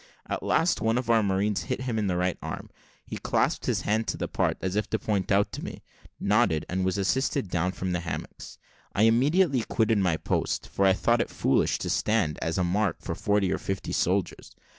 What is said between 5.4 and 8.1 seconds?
to me, nodded, and was assisted down from the